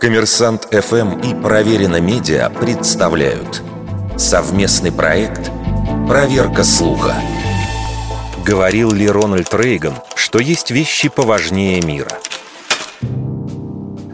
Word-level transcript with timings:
Коммерсант 0.00 0.68
ФМ 0.70 1.20
и 1.20 1.34
Проверено 1.34 2.00
Медиа 2.00 2.50
представляют 2.50 3.62
совместный 4.16 4.92
проект 4.92 5.50
«Проверка 6.08 6.64
слуха». 6.64 7.14
Говорил 8.44 8.92
ли 8.92 9.08
Рональд 9.08 9.52
Рейган, 9.52 9.94
что 10.14 10.38
есть 10.38 10.70
вещи 10.70 11.08
поважнее 11.08 11.80
мира– 11.82 12.10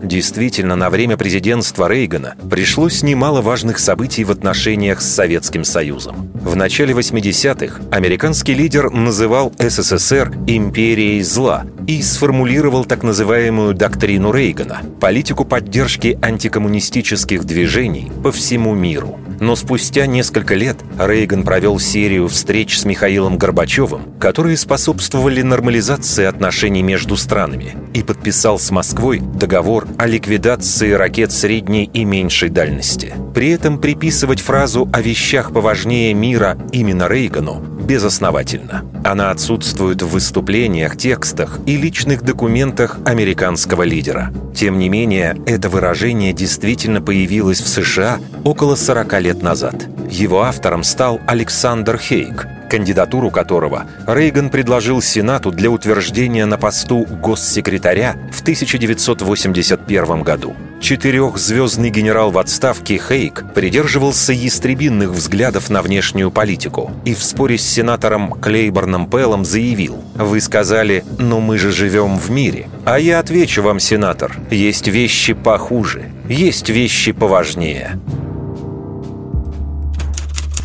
Действительно, 0.02 0.76
на 0.76 0.90
время 0.90 1.16
президентства 1.16 1.88
Рейгана 1.88 2.34
пришлось 2.50 3.02
немало 3.02 3.40
важных 3.40 3.78
событий 3.78 4.24
в 4.24 4.30
отношениях 4.30 5.00
с 5.00 5.08
Советским 5.08 5.64
Союзом. 5.64 6.30
В 6.34 6.54
начале 6.54 6.92
80-х 6.92 7.80
американский 7.90 8.52
лидер 8.52 8.90
называл 8.90 9.52
СССР 9.58 10.34
«империей 10.48 11.22
зла» 11.22 11.64
и 11.86 12.02
сформулировал 12.02 12.84
так 12.84 13.02
называемую 13.02 13.74
доктрину 13.74 14.32
Рейгана– 14.32 14.80
политику 15.00 15.44
поддержки 15.44 16.18
антикоммунистических 16.20 17.44
движений 17.44 18.10
по 18.22 18.32
всему 18.32 18.74
миру. 18.74 19.18
Но 19.40 19.56
спустя 19.56 20.06
несколько 20.06 20.54
лет 20.54 20.76
Рейган 20.98 21.42
провел 21.42 21.78
серию 21.80 22.28
встреч 22.28 22.78
с 22.78 22.84
Михаилом 22.84 23.38
Горбачевым, 23.38 24.02
которые 24.20 24.56
способствовали 24.56 25.42
нормализации 25.42 26.24
отношений 26.24 26.82
между 26.82 27.16
странами, 27.16 27.74
и 27.92 28.02
подписал 28.02 28.58
с 28.58 28.70
Москвой 28.70 29.20
договор 29.20 29.88
о 29.98 30.06
ликвидации 30.06 30.92
ракет 30.92 31.32
средней 31.32 31.90
и 31.92 32.04
меньшей 32.04 32.50
дальности. 32.50 33.14
При 33.34 33.50
этом 33.50 33.78
приписывать 33.78 34.40
фразу 34.40 34.88
о 34.92 35.00
вещах 35.00 35.52
поважнее 35.52 36.14
мира 36.14 36.56
именно 36.70 37.08
Рейгану 37.08 37.71
безосновательно. 37.82 38.84
Она 39.04 39.30
отсутствует 39.30 40.02
в 40.02 40.08
выступлениях, 40.08 40.96
текстах 40.96 41.58
и 41.66 41.76
личных 41.76 42.22
документах 42.22 42.98
американского 43.04 43.82
лидера. 43.82 44.32
Тем 44.54 44.78
не 44.78 44.88
менее, 44.88 45.36
это 45.46 45.68
выражение 45.68 46.32
действительно 46.32 47.00
появилось 47.00 47.60
в 47.60 47.68
США 47.68 48.18
около 48.44 48.76
40 48.76 49.20
лет 49.20 49.42
назад. 49.42 49.74
Его 50.10 50.42
автором 50.42 50.84
стал 50.84 51.20
Александр 51.26 51.98
Хейк, 51.98 52.46
кандидатуру 52.72 53.30
которого 53.30 53.84
Рейган 54.06 54.48
предложил 54.48 55.02
Сенату 55.02 55.50
для 55.50 55.70
утверждения 55.70 56.46
на 56.46 56.56
посту 56.56 57.04
госсекретаря 57.04 58.16
в 58.32 58.40
1981 58.40 60.22
году. 60.22 60.56
Четырехзвездный 60.80 61.90
генерал 61.90 62.30
в 62.30 62.38
отставке 62.38 62.98
Хейк 62.98 63.44
придерживался 63.54 64.32
ястребинных 64.32 65.10
взглядов 65.10 65.68
на 65.68 65.82
внешнюю 65.82 66.30
политику 66.30 66.90
и 67.04 67.14
в 67.14 67.22
споре 67.22 67.58
с 67.58 67.62
сенатором 67.62 68.32
Клейборном 68.40 69.06
Пеллом 69.10 69.44
заявил 69.44 70.02
«Вы 70.14 70.40
сказали, 70.40 71.04
но 71.18 71.40
мы 71.40 71.58
же 71.58 71.72
живем 71.72 72.18
в 72.18 72.30
мире». 72.30 72.68
А 72.86 72.98
я 72.98 73.18
отвечу 73.18 73.62
вам, 73.62 73.80
сенатор, 73.80 74.34
есть 74.50 74.88
вещи 74.88 75.34
похуже, 75.34 76.10
есть 76.26 76.70
вещи 76.70 77.12
поважнее. 77.12 78.00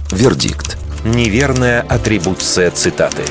Вердикт. 0.10 0.77
Неверная 1.08 1.86
атрибуция 1.88 2.70
цитаты. 2.70 3.24